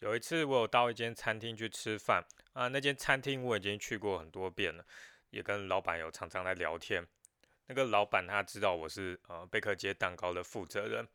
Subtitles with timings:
[0.00, 4.84] 有一次我有到一间餐厅去吃饭啊，那间餐厅我已经去过很多遍了，
[5.30, 7.04] 也跟老板有常常来聊天。
[7.66, 11.06] 那个老板他知道我是呃贝克街蛋糕的负责人，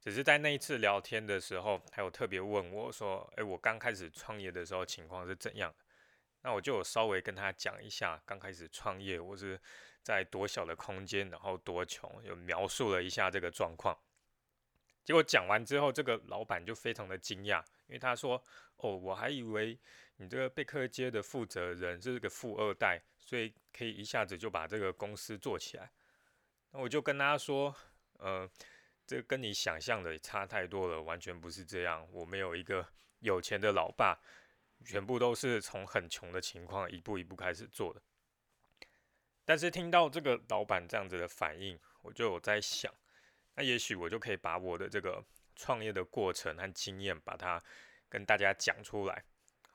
[0.00, 5.74] 只是在那一次聊天的时候，还有特别问我说：“诶，我刚开始创业的时候情况是怎样？”
[6.42, 9.60] 那我就有稍微跟他讲一下，刚开始创业我是
[10.02, 13.98] 在多小的空间，然后多穷，有描述了一下这个状况。
[15.04, 18.40] 结果讲完之后，这个老板就非常的惊讶，因为他说
[18.78, 19.76] ：“哦，我还以为
[20.16, 25.90] 你这个贝克街的负责人是个富二代，所以可以一下子就把这个公司做起来。”
[26.70, 27.74] 那我就跟他说
[28.18, 28.48] ：“呃，
[29.04, 32.06] 这跟你想象的差太多了，完全不是这样。
[32.12, 32.86] 我没有一个
[33.18, 34.16] 有钱的老爸，
[34.84, 38.00] 全部都是从很穷的情况一步一步开始做的。”
[39.44, 42.94] 但是听到这个老板这样子的反应，我就有在想。
[43.56, 45.24] 那也许我就可以把我的这个
[45.60, 47.62] 创业的过程和经验，把它
[48.08, 49.22] 跟大家讲出来，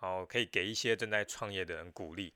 [0.02, 2.34] 然后可以给一些正在创业的人鼓励，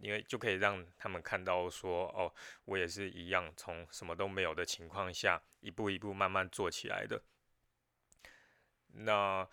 [0.00, 7.22] 因为就可以让他们看到说，哦，我也是一样，从什么都没有的情况下，一步一步慢慢做起来的。
[8.92, 9.46] 那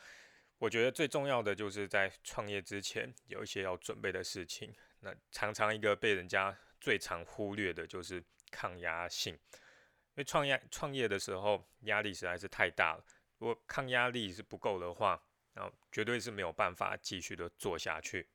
[0.60, 4.74] 我觉得最重要的就是在创业之前有一些要准备的事情。
[5.02, 9.34] 那常常一个被人家最常忽略的就是抗压性。
[9.34, 13.06] 因为创业创业的时候压力实在是太大了，
[13.38, 15.22] 如果抗压力是不够的话，
[15.54, 18.28] 然后绝对是没有办法继续的做下去。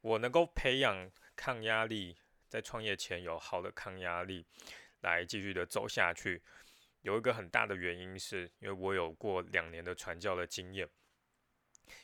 [0.00, 2.16] 我能够培养抗压力，
[2.48, 4.46] 在创业前有好的抗压力
[5.00, 6.42] 来继续的走下去，
[7.00, 10.88] 有一个很大的原因是因为我有过两年的传教的经验。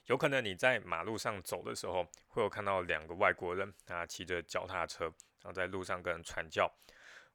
[0.06, 6.72] 有可能你在马路上走的时候，会有看到两个外国人啊骑着脚踏车，然后在路上跟人传教。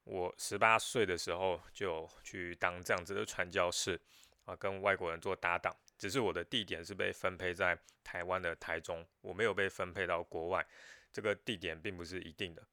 [0.09, 3.99] 我十八岁的时候就去当这样子的传教士
[4.45, 5.75] 啊，跟外国人做搭档。
[5.97, 10.65] 只是我的地点是被分配在台湾的台中，我没有被分配到国外。
[11.11, 12.63] 这个地点并不是一定的。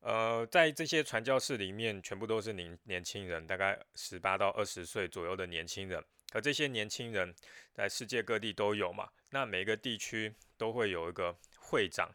[0.00, 6.04] 呃，在这些传教士里面，全部都是年年轻人，大概十八到二十岁左右的年轻人。
[6.28, 7.34] 可这些年轻人
[7.72, 9.08] 在世界各地都有嘛？
[9.30, 12.10] 那每个地区都会有一个会长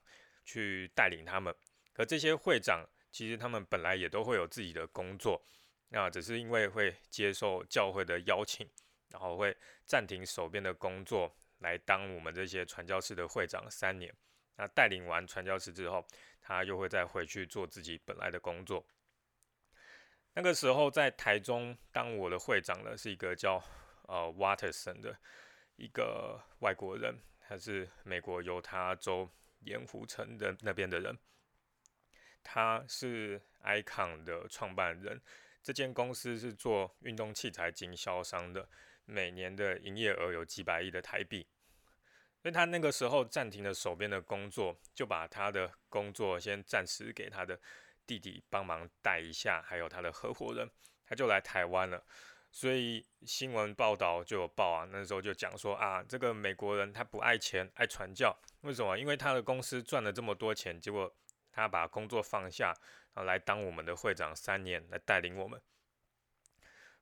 [0.45, 1.55] 去带领他们。
[1.93, 2.87] 可这些会长。
[3.11, 5.41] 其实他们本来也都会有自己的工作，
[5.89, 8.69] 那只是因为会接受教会的邀请，
[9.09, 9.55] 然后会
[9.85, 14.13] 暂停手边的工作，来当我们这些传教士的会长三年。
[14.55, 16.05] 那带领完传教士之后，
[16.41, 18.85] 他又会再回去做自己本来的工作。
[20.33, 23.61] 那个时候在台中当我的会长的是一个叫
[24.03, 25.17] 呃 Waterson 的
[25.75, 29.29] 一个外国人，他是美国犹他州
[29.61, 31.17] 盐湖城的那边的人。
[32.43, 35.21] 他是 Icon 的创办人，
[35.61, 38.67] 这间公司是做运动器材经销商的，
[39.05, 41.45] 每年的营业额有几百亿的台币。
[42.41, 47.59] 所以他那个时候暂停了手边的工作，就把他的工作先暂时给他的
[48.07, 50.69] 弟弟帮忙带一下，还有他的合伙人，
[51.05, 52.01] 他就来台湾了。
[52.49, 58.97] 所以新闻报道就有报啊，那时候就讲说啊，这个美国人他不爱钱，爱传教，为什么？
[58.97, 61.13] 因为他的公司赚了这么多钱，结果。
[61.59, 62.67] 他把工作放下，
[63.13, 65.61] 然后来当我们的会长三年，来带领我们。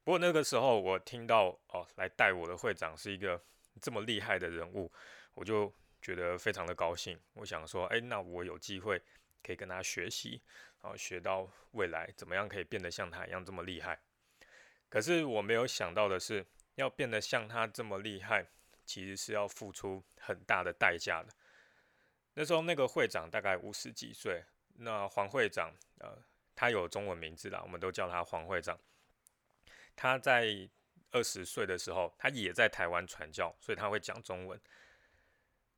[0.03, 3.43] 不过那个时候，我听到哦，来带我的会长是一个
[3.81, 4.91] 这么厉害的人物，
[5.33, 7.19] 我就觉得非常的高兴。
[7.33, 9.01] 我想说，哎，那我有机会
[9.43, 10.41] 可以跟他学习，
[10.81, 13.99] 然后学到未来怎么样可以变得像他一样这么厉害。
[14.89, 16.45] 可是我没有想到的是，
[16.75, 18.47] 要变得像他这么厉害，
[18.85, 21.33] 其实是要付出很大的代价的。
[22.39, 24.43] 那时候那个会长大概五十几岁，
[24.75, 26.15] 那黄会长，呃，
[26.55, 28.79] 他有中文名字啦，我们都叫他黄会长。
[29.95, 30.69] 他在
[31.09, 34.61] 二十岁的时候，他也在台湾传教，所以他会讲中文。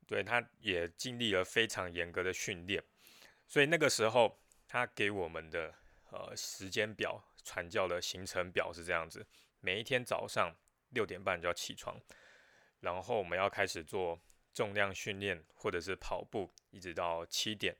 [0.06, 2.84] 对，他也经历了非常严格的训练，
[3.48, 4.38] 所以那个时候
[4.68, 5.74] 他给我们的
[6.10, 9.26] 呃时间表传教的行程表是这样子：
[9.60, 10.54] 每一天早上
[10.90, 11.98] 六点半就要起床，
[12.80, 14.20] 然后我们要开始做。
[14.52, 17.76] 重量训练或者是跑步，一直到七点，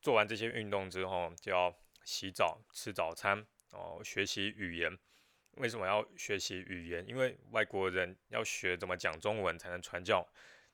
[0.00, 1.74] 做完这些运动之后，就要
[2.04, 4.98] 洗澡、吃早餐，哦，学习语言。
[5.58, 7.06] 为什么要学习语言？
[7.08, 10.26] 因为外国人要学怎么讲中文才能传教。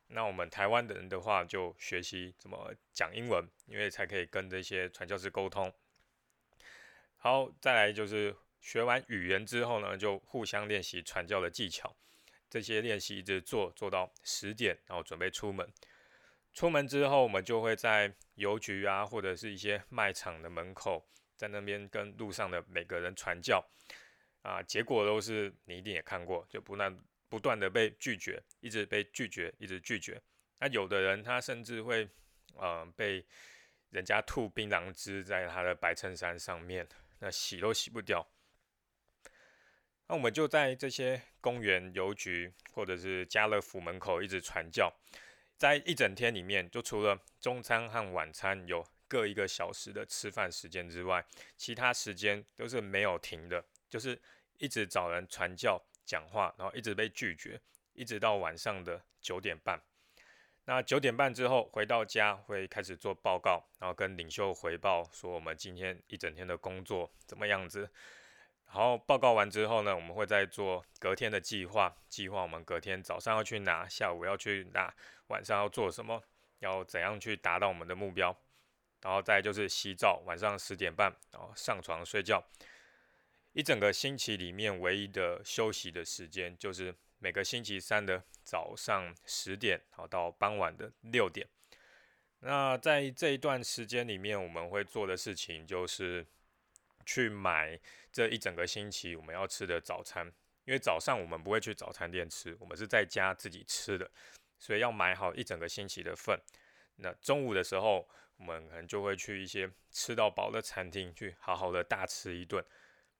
[0.08, 5.72] 那我们台湾的人的话，就学习怎么讲英文，因为才可以跟这些传教士沟通。
[7.16, 11.94] 好，再来就是学完语言之后呢，就互相练习传教的技巧。
[12.50, 15.72] 这些练习一直做做到十点，然后准备出门。
[16.52, 23.64] 出门之后，我们就会在邮局啊，或者是一些卖场的门口，在那边跟路上的每个人传教
[24.42, 24.60] 啊。
[24.60, 26.98] 结果都是你一定也看过，就不断
[27.28, 30.20] 不断的被拒绝，一直被拒绝，一直拒绝。
[30.58, 32.08] 那有的人他甚至会，
[32.56, 33.24] 呃，被
[33.90, 36.84] 人家吐槟榔汁在他的白衬衫上面，
[37.20, 38.26] 那洗都洗不掉。
[40.10, 44.92] 那我们就在这些公园、邮局或者是家乐福门口一直传教，
[45.56, 51.24] 在一整天里面，就除了中餐和晚餐有各一个小时的吃饭时间之外，
[51.56, 54.20] 其他时间都是没有停的，就是
[54.58, 55.80] 一直找人传教。
[56.04, 57.60] 讲话，然后一直被拒绝，
[57.92, 59.80] 一直到晚上的九点半。
[60.64, 67.88] 那九点半之后回到家，会开始做报告，然后跟领袖回报说我们今天一整天的工作怎么样子。
[68.72, 74.94] 然后报告完之后呢，我们会再做隔天的计划，计划我们隔天早上要去哪，下午要去哪，
[75.26, 76.22] 晚上要做什么，
[76.60, 78.36] 要怎样去达到我们的目标。
[79.02, 82.40] 然后再就是洗澡，晚上十点半，然后上床睡觉。
[83.54, 91.48] 一整个星期里面，唯一的休息的时间就是每个星期三的早上十点，好到傍晚的六点。
[92.38, 96.24] 那在这一段时间里面，我们会做的事情就是
[97.04, 97.78] 去买
[98.12, 100.32] 这一整个星期我们要吃的早餐。
[100.66, 104.08] 因为早上我们不会去早餐店吃，我们是在家自己吃的，
[104.58, 106.38] 所以要买好一整个星期的份。
[106.96, 112.64] 那中午的时候，我们可能就会去一些吃到饱的餐厅去好好的大吃一顿。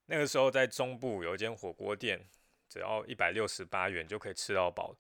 [0.07, 2.29] 那个时候在中部有一间火锅店，
[2.69, 4.97] 只要一百六十八元就可以吃到饱。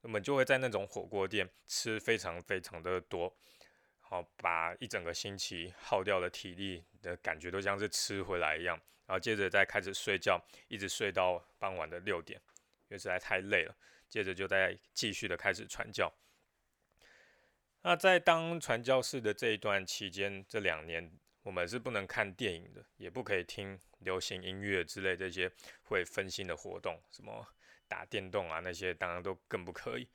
[0.00, 3.36] 我们就会在那种火锅店吃非常非常的多，
[4.10, 8.76] 好把一整个星期耗掉的体力的感觉都像是吃回来一样。
[9.06, 12.40] 然后接着再开始睡觉，一直睡到傍晚的六点，
[12.88, 13.74] 因为实在太累了。
[14.08, 16.12] 接着就再继续的开始传教。
[17.82, 21.12] 那在当传教士的这一段期间，这两年。
[21.42, 25.50] 我们是不能看电影的，也不可以听流行音乐之类这些
[25.84, 27.46] 会分心的活动，什么
[27.88, 30.06] 打电动啊那些，当然都更不可以。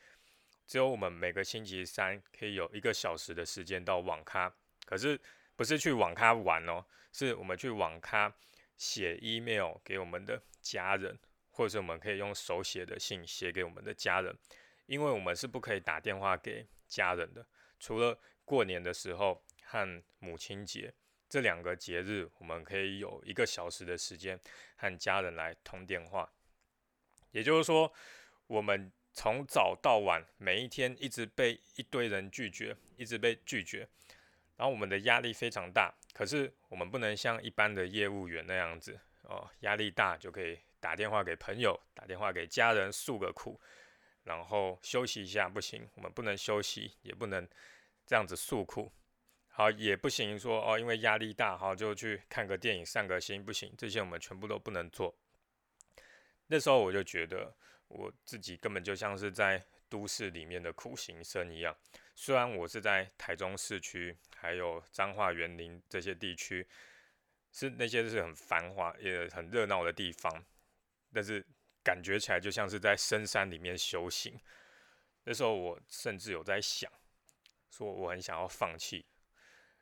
[0.67, 4.53] 只有我们每个星期三可以有一个小时的时间到网咖，
[4.85, 5.19] 可是
[5.55, 8.33] 不是去网咖玩哦，是我们去网咖
[8.77, 11.17] 写 email 给我们的家人，
[11.51, 14.37] 或者是我们可以用手写的信写给我们的家人，
[14.85, 17.45] 因为我们是不可以打电话给家人的，
[17.79, 20.93] 除了过年的时候和母亲节。
[21.27, 24.39] 这两个节日，我们可以有一个小时的时间
[24.77, 26.31] 和家人来通电话。
[27.31, 27.91] 也就是说，
[28.45, 33.87] 我们从早到晚，每一天一直被一堆人拒绝，一直被拒绝，
[34.57, 35.91] 然后我们的压力非常大。
[36.13, 43.59] 可是我们不能像一般的业务员那样子哦，压力大就可以打电话给朋友，打电话给家人诉个苦，
[44.25, 47.47] 然后休息一下不行，我们不能休息，也不能
[48.05, 48.91] 这样子诉苦。
[49.47, 55.15] 好也不行，说哦，因为压力大，好就去看个电影、散个心，不行，这些我们全部都不能做。
[56.47, 57.55] 那时候我就觉得
[57.87, 61.75] 我自己根本就像是在都市里面的苦行僧一样。
[62.15, 66.67] 虽然我是在台中市区，还有彰化园林这些地区，
[67.51, 70.43] 是那些是很繁华也很热闹的地方，
[71.13, 71.45] 但是
[71.83, 74.39] 感觉起来就像是在深山里面修行。
[75.23, 76.91] 那时候我甚至有在想，
[77.69, 79.05] 说我很想要放弃。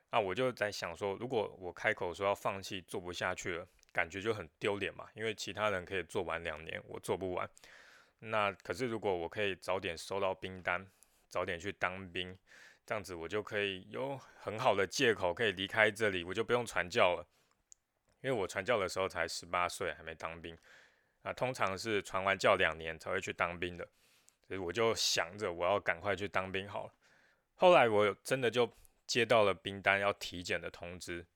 [0.09, 5.09] 那我就在想说，如果我开口说要放弃，做不下去了，感觉就很丢脸嘛。
[5.15, 7.49] 因为其他人可以做完两年，我做不完。
[8.29, 10.87] 那可是如果我可以早点收到兵单，
[11.29, 12.37] 早点去当兵，
[12.85, 17.27] 这样子我就可以有很好的借口可以离开这里，我就不用传教了。
[18.21, 20.57] 因为我传教的时候才十八岁，还没当兵。
[21.23, 23.87] 啊，通常是传完教两年才会去当兵的，
[24.47, 26.93] 所以我就想着我要赶快去当兵好了。
[27.55, 28.71] 后来我真的就。
[29.05, 31.27] 接到了兵单要体检的通知，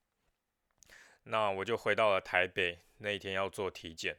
[1.24, 2.80] 那我就回到了台北。
[3.00, 4.18] 那一天要做体检，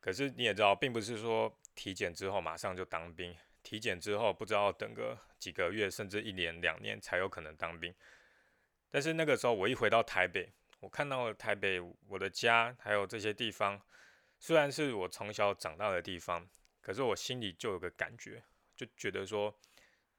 [0.00, 3.36] 可是你也知道，并不是说体检之后马上就当兵。
[3.62, 7.94] 体检之后不知道等个几个月，甚至一年两年才有可能当兵。
[8.90, 13.80] 但是那个时候我一回到台北，我看到了台北我的家，还有这些地方，
[14.38, 16.48] 虽然是我从小长大的地方，
[16.80, 18.42] 可是我心里就有个感觉，
[18.74, 19.52] 就觉得说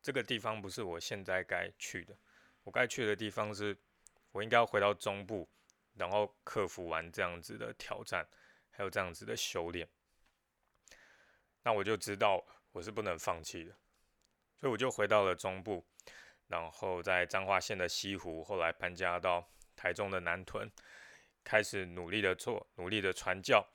[0.02, 2.16] 这个地方不是我现在该去的。
[2.64, 3.76] 我该去的地方是，
[4.34, 5.48] 我应该要回到中部，
[5.96, 8.28] 然后克服完这样子的挑战，
[8.70, 9.88] 还有这样子的修炼，
[11.64, 13.72] 那我就知道我是不能放弃的，
[14.60, 15.86] 所以我就回到了中部，
[16.48, 20.72] 然后在彰化县的西湖，后来搬家到台中的南屯，
[21.44, 23.68] 开始努力的做，努力的传教，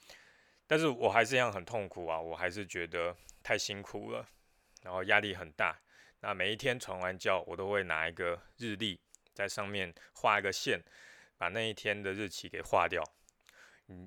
[0.67, 4.27] 但是我还是一样很痛苦啊，我还是觉得太辛苦了，
[4.83, 5.79] 然后压力很大。
[6.21, 9.01] 那每一天传完教，我都会拿一个日历，
[9.35, 10.81] 在上面画一个线，
[11.37, 13.03] 把那一天的日期给划掉。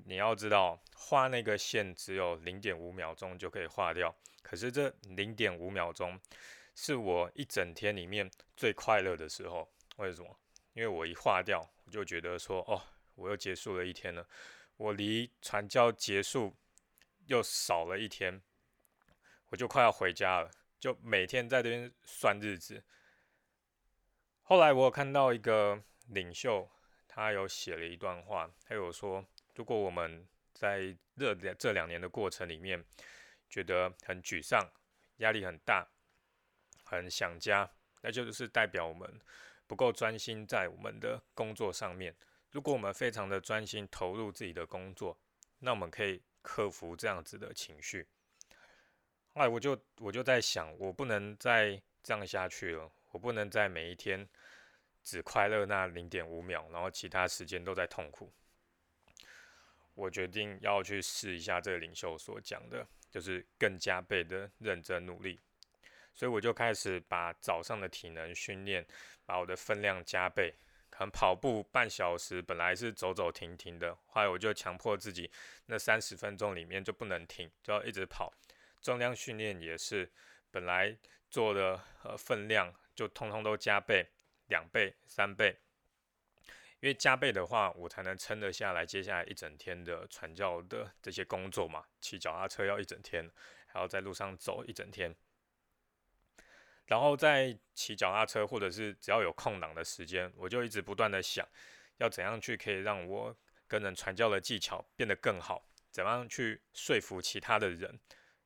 [0.04, 6.20] 你要知道，画那个线只有零点五秒钟就可以画掉，可是这零点五秒钟
[6.74, 9.68] 是我一整天里面最快乐的时候。
[9.96, 10.38] 为什么？
[10.74, 12.82] 因为我一画掉，我就觉得说，哦，
[13.14, 14.28] 我又结束了一天了，
[14.76, 16.54] 我离传教结束
[17.26, 18.42] 又少了一天，
[19.48, 22.84] 我就快要回家了，就每天在这边算日子。
[24.42, 26.68] 后来我有看到一个领袖，
[27.08, 29.24] 他有写了一段话，他有说。
[29.56, 32.84] 如果我们在这两这两年的过程里面
[33.48, 34.70] 觉得很沮丧、
[35.16, 35.88] 压力很大、
[36.84, 37.68] 很想家，
[38.02, 39.20] 那就是代表我们
[39.66, 42.14] 不够专心在我们的工作上面。
[42.52, 45.18] 如果我们非常的专心投入自己的工作，
[45.58, 48.06] 那我们可以克服这样子的情绪。
[49.32, 54.28] 后来我就我就在想，我不能再这样下去了，我不能在每一天
[55.02, 58.32] 只快乐那零点五秒，然后其他时间都在痛苦。
[59.96, 65.40] 我决定要去试一下这个领袖所讲的，就是更加倍的认真努力。
[66.14, 68.86] 所以我就开始把早上的体能训练，
[69.24, 70.54] 把我的分量加倍。
[70.88, 75.30] 可能跑步半小时，本来是走走停停的，后来我就强迫自己，
[75.66, 78.32] 那三十分钟里面就不能停，就要一直跑。
[78.80, 80.10] 重量训练也是，
[80.50, 80.96] 本来
[81.28, 84.06] 做的呃分量就通通都加倍，
[84.48, 85.58] 两倍、三倍。
[86.80, 91.84] 因为加倍的话，我才能撑得下来接下来一整天的传教的这些工作嘛。
[92.00, 93.30] 骑脚踏车要一整天，
[93.66, 95.14] 还要在路上走一整天，
[96.84, 101.48] 然后在骑脚踏车或者是只要有空档的时间，我就一直不断的想，
[101.96, 103.34] 要怎样去可以让我
[103.66, 107.98] 跟人传教的技巧变得更好，怎样去说服其他的人，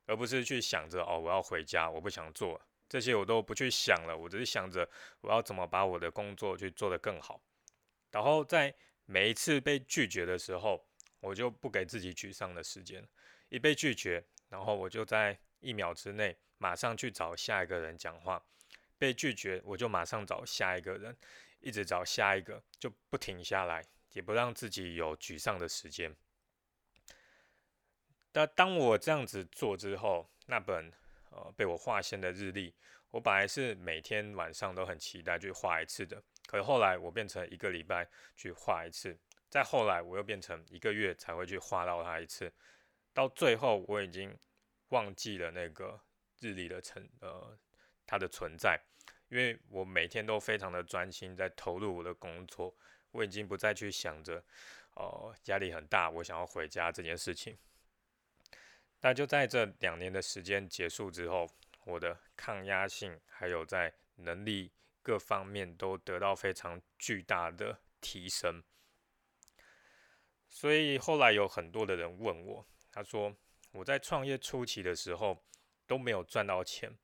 [0.05, 7.41] 而不是去想着哦我要回家，我不想做这些，我都不去想了，我只是想着我要怎么把我的工作去做得更好。
[8.11, 8.73] 然后在
[9.05, 10.85] 每一次被拒绝的时候，
[11.19, 13.07] 我就不给自己沮丧的时间。
[13.49, 18.45] 一被拒绝，然后我就在一秒之内马上去找下一个人讲话。
[18.97, 21.17] 被拒绝，我就马上找下一个人，
[21.59, 26.15] 一直找下一个，就不停下来，也不让自己有沮丧的时间。
[28.33, 30.93] 那当我这样子做之后，那本
[31.31, 32.73] 呃被我划线的日历，
[33.09, 36.23] 我本来是每天晚上都很期待去画一次的。
[36.51, 38.05] 可后来我变成一个礼拜
[38.35, 39.17] 去画一次，
[39.49, 42.51] 再后来我又变成一个月才会去画到它一次，
[43.13, 44.37] 到最后我已经
[44.89, 45.97] 忘记了那个
[46.41, 47.57] 日历的存呃
[48.05, 48.77] 它的存在，
[49.29, 52.75] 因为我每天都非常的专心在投入我的工作，
[53.11, 54.43] 我已经不再去想着
[54.95, 57.57] 哦压力很大，我想要回家这件事情。
[58.99, 61.49] 但就在这两年的时间结束之后，
[61.85, 64.69] 我的抗压性还有在能力。
[65.03, 68.63] 各方面都得到非常巨大的提升，
[70.47, 73.35] 所以后来有很多的人问我，他说
[73.71, 75.43] 我在创业初期的时候
[75.87, 76.97] 都没有赚到钱，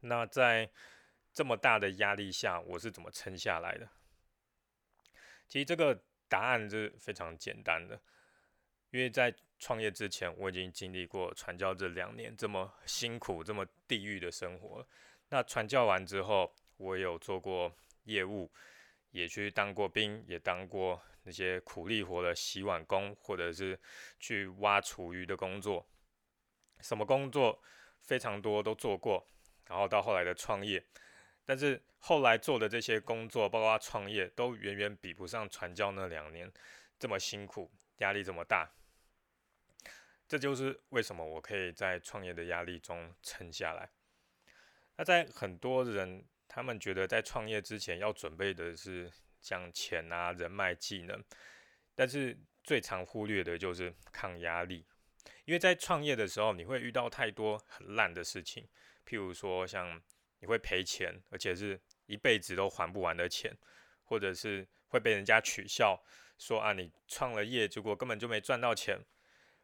[0.00, 0.70] 那在
[1.32, 3.88] 这么大的压力下，我是怎么撑下来的？
[5.46, 8.00] 其实这个答案是非常简单的，
[8.90, 14.86] 因为在创业之前，我已经经历过传教这两年这么辛苦、这么地狱的生活
[15.28, 17.72] 那传教完之后，我有做过
[18.04, 18.50] 业务，
[19.10, 23.78] 也去当过兵，也当过那些苦力活的洗碗工，或者是
[24.18, 25.88] 去挖厨余的工作，
[26.80, 27.62] 什么工作
[28.00, 29.24] 非常多都做过。
[29.66, 30.84] 然后到后来的创业，
[31.46, 36.52] 但是后来做的这些工作，包括创业，都远远比不上传教那两年
[36.98, 38.68] 这么辛苦，压力这么大。
[40.26, 43.88] 这就是为什么我可以在创业的压力中撑下来。
[44.96, 46.26] 那在很多人。
[46.54, 51.20] 他们觉得在创业之前要准备的是像钱啊、人脉、技能，
[51.96, 54.86] 但是最常忽略的就是抗压力。
[55.46, 58.68] 因为在创业的时候，你会遇到太多很烂的事情，
[59.04, 60.00] 譬如说像
[60.38, 63.52] 你会赔钱，而且是一辈子都还不完的钱，
[64.04, 66.00] 或者是会被人家取笑，
[66.38, 69.04] 说啊你创了业，结果根本就没赚到钱，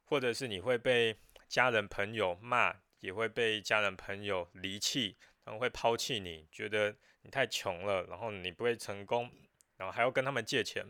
[0.02, 1.16] 或者是你会被
[1.46, 5.16] 家人朋友骂，也会被家人朋友离弃。
[5.50, 9.30] 能会抛弃你，觉得你太穷了，然后你不会成功，
[9.76, 10.86] 然后还要跟他们借钱，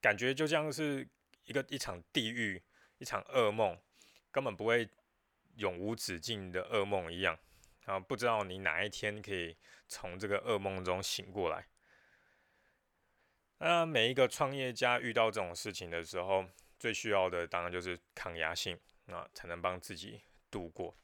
[0.00, 1.08] 感觉就像是
[1.44, 2.62] 一个一场地狱，
[2.98, 3.78] 一场噩梦，
[4.30, 4.88] 根本不会
[5.56, 7.38] 永无止境的噩梦一样，
[7.84, 9.56] 然后不知道你哪一天可以
[9.88, 11.66] 从这个噩梦中醒过来。
[13.58, 16.44] 那每一个创业家遇到这种事情的时候，
[16.78, 20.20] 最需要的当然就是抗压性，那才能帮自己
[20.50, 20.94] 度过。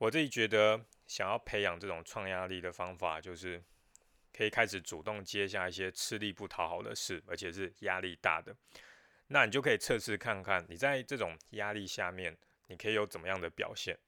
[0.00, 3.62] 我自己觉得，想要培养这种创压力的方法，就是
[4.32, 8.56] 可以开始主动接下一些吃力不讨好的事，而且是压力大的。
[9.26, 12.34] 那你就可以测试看看，你在这种压力下面，
[12.68, 13.98] 你可以有怎么样的表现。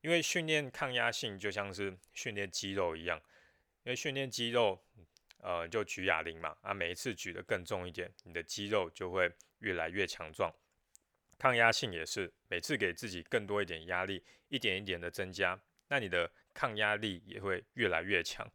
[0.00, 3.16] 因为训练抗压性就像是训练肌肉一样，
[3.84, 4.82] 因为训练肌肉，
[5.38, 10.52] 呃，就举哑铃嘛，啊，每一次举得更重一点，你的肌肉就会越来越强壮。
[11.40, 18.46] 抗压性也是，每次给自己更多一点压力，一点一点的增加，那你的抗压力也会越来越强。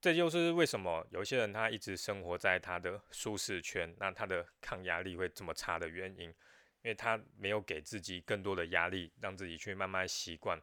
[0.00, 6.34] 这就是为什么有些人他一直生活在他的舒适圈，那他的抗压力会这么差的原因，因
[6.84, 10.62] 为他没有给自己更多的压力，让自己去慢慢习惯。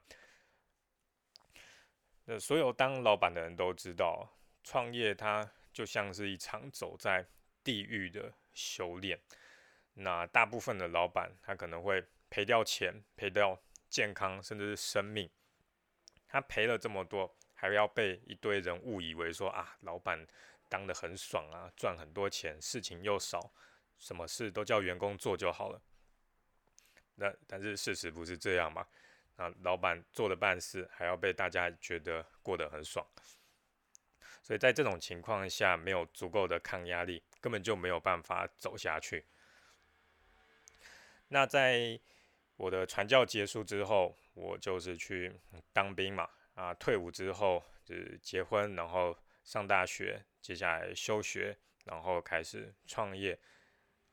[2.24, 7.28] 那所有当老板的人都知道，创业它就像是一场走在
[7.62, 9.20] 地狱的修炼。
[10.00, 15.28] 那大部分的老板，他可能会赔掉钱、赔掉健康，甚至是生命。
[16.28, 20.28] 他赔了这么多，还要被一堆人误以为说啊，老板
[20.70, 23.52] 当的很爽啊，赚很多钱，事情又少，
[23.98, 25.82] 什么事都叫员工做就好了。
[27.16, 28.86] 那但是事实不是这样嘛？
[29.38, 33.04] 那老板做的办事，还要被大家觉得过得很爽。
[34.44, 39.26] 所以在这种情况下，没有足够的抗压力，根本就没有办法走下去。
[41.30, 42.00] 那在
[42.56, 45.40] 我的传教结束之后，我就是去
[45.74, 46.30] 当兵嘛。
[46.56, 51.56] 啊，退伍之后就是结婚，然后上大学，接下来休学，
[51.86, 53.38] 然后开始创业。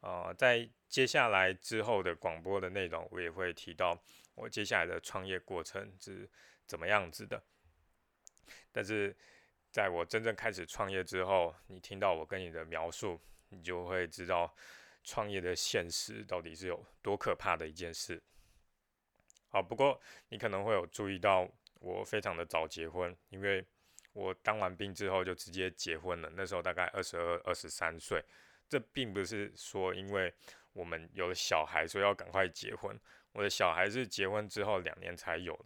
[0.01, 3.99] 啊，在接下来之后的广播的内容，我也会提到
[4.35, 6.29] 我接下来的创业过程是
[6.67, 7.43] 怎么样子的。
[8.71, 9.17] 但是
[9.71, 13.19] 在我真正开始创业之后，你听到我跟你的描述，
[13.49, 14.55] 你就会知道。
[15.05, 18.21] 创业的现实到底是有多可怕的一件事？
[19.49, 23.65] 好，不过你可能会有注意到，我非常的早结婚，因为
[24.13, 26.29] 我当完兵之后就直接结婚了。
[26.35, 28.25] 那时候大概二十二、二十三岁。
[28.67, 30.33] 这并不是说因为
[30.73, 32.99] 我们有了小孩，所以要赶快结婚。
[33.33, 35.65] 我的小孩是结婚之后两年才有的，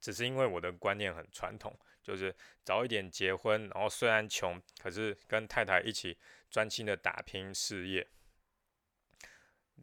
[0.00, 6.16] 只是因为我的观念很传统，就是早一点结婚，然后虽然穷，可是跟太太一起
[6.48, 8.06] 专心的打拼事业。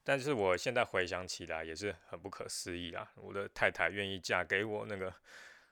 [0.04, 3.12] 但是我现在回想起来也是很不可思议啊！
[3.16, 5.14] 我的太太愿意嫁给我那个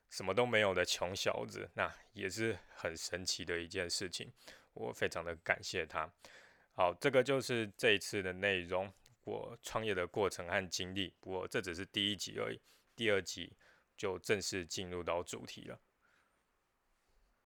[0.09, 4.31] 什么都没有的穷小子，那也是很神奇的一件事情。
[4.73, 6.09] 我非常的感谢他。
[6.73, 8.91] 好，这个就是这一次的内容，
[9.23, 11.13] 我创业的过程和经历。
[11.19, 12.61] 不过这只是第一集而已，
[12.95, 13.53] 第二集
[13.97, 15.77] 就正式进入到主题了。